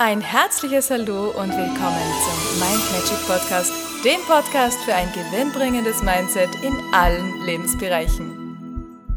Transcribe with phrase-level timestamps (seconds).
[0.00, 3.72] Ein herzliches Hallo und willkommen zum Mind Magic Podcast,
[4.04, 9.16] dem Podcast für ein gewinnbringendes Mindset in allen Lebensbereichen.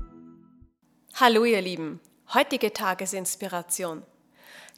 [1.13, 1.99] Hallo ihr Lieben,
[2.33, 4.02] heutige Tagesinspiration.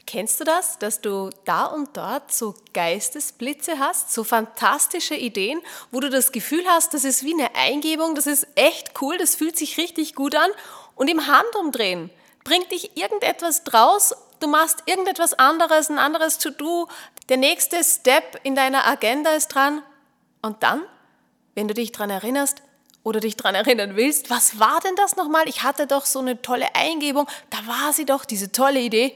[0.06, 6.00] Kennst du das, dass du da und dort so Geistesblitze hast, so fantastische Ideen, wo
[6.00, 9.56] du das Gefühl hast, das ist wie eine Eingebung, das ist echt cool, das fühlt
[9.56, 10.50] sich richtig gut an
[10.96, 12.10] und im Handumdrehen
[12.44, 14.14] bringt dich irgendetwas draus,
[14.44, 16.88] du machst irgendetwas anderes, ein anderes To-Do,
[17.30, 19.82] der nächste Step in deiner Agenda ist dran.
[20.42, 20.82] Und dann,
[21.54, 22.62] wenn du dich daran erinnerst,
[23.02, 25.46] oder dich daran erinnern willst, was war denn das nochmal?
[25.46, 29.14] Ich hatte doch so eine tolle Eingebung, da war sie doch, diese tolle Idee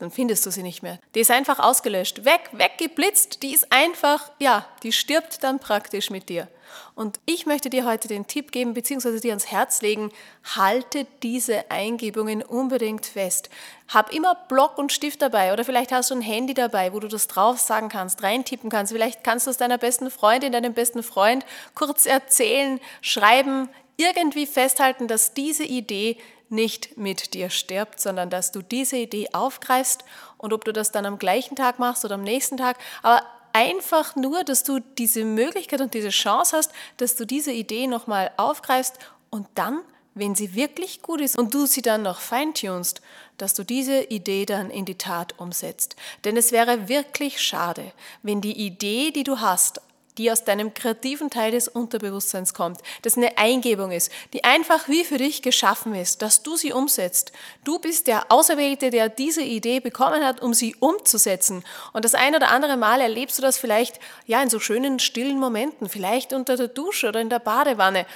[0.00, 0.98] dann findest du sie nicht mehr.
[1.14, 6.28] Die ist einfach ausgelöscht, weg, weggeblitzt, die ist einfach, ja, die stirbt dann praktisch mit
[6.28, 6.48] dir.
[6.94, 10.10] Und ich möchte dir heute den Tipp geben, beziehungsweise dir ans Herz legen,
[10.56, 13.50] halte diese Eingebungen unbedingt fest.
[13.88, 17.08] Hab immer Block und Stift dabei oder vielleicht hast du ein Handy dabei, wo du
[17.08, 18.92] das drauf sagen kannst, reintippen kannst.
[18.92, 25.08] Vielleicht kannst du es deiner besten Freundin, deinem besten Freund kurz erzählen, schreiben, irgendwie festhalten,
[25.08, 26.16] dass diese Idee
[26.50, 30.04] nicht mit dir stirbt, sondern dass du diese Idee aufgreifst
[30.36, 34.16] und ob du das dann am gleichen Tag machst oder am nächsten Tag, aber einfach
[34.16, 38.98] nur, dass du diese Möglichkeit und diese Chance hast, dass du diese Idee nochmal aufgreifst
[39.30, 39.80] und dann,
[40.14, 43.00] wenn sie wirklich gut ist und du sie dann noch feintunst,
[43.38, 45.96] dass du diese Idee dann in die Tat umsetzt.
[46.24, 47.92] Denn es wäre wirklich schade,
[48.22, 49.80] wenn die Idee, die du hast,
[50.18, 55.04] die aus deinem kreativen Teil des Unterbewusstseins kommt, das eine Eingebung ist, die einfach wie
[55.04, 57.32] für dich geschaffen ist, dass du sie umsetzt.
[57.64, 61.64] Du bist der Auserwählte, der diese Idee bekommen hat, um sie umzusetzen.
[61.92, 65.38] Und das ein oder andere Mal erlebst du das vielleicht ja in so schönen stillen
[65.38, 68.06] Momenten, vielleicht unter der Dusche oder in der Badewanne.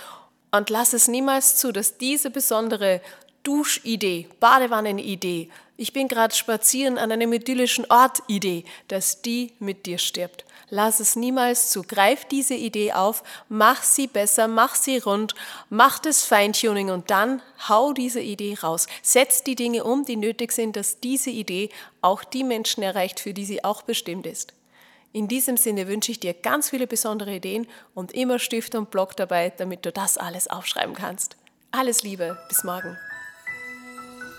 [0.50, 3.00] Und lass es niemals zu, dass diese besondere
[3.44, 9.98] Duschidee, Badewannenidee, ich bin gerade spazieren an einem idyllischen Ort Idee, dass die mit dir
[9.98, 10.44] stirbt.
[10.70, 11.82] Lass es niemals zu.
[11.82, 15.34] Greif diese Idee auf, mach sie besser, mach sie rund,
[15.70, 18.86] mach das Feintuning und dann hau diese Idee raus.
[19.02, 21.70] Setz die Dinge um, die nötig sind, dass diese Idee
[22.00, 24.54] auch die Menschen erreicht, für die sie auch bestimmt ist.
[25.12, 29.16] In diesem Sinne wünsche ich dir ganz viele besondere Ideen und immer Stift und Block
[29.16, 31.36] dabei, damit du das alles aufschreiben kannst.
[31.72, 32.96] Alles Liebe, bis morgen.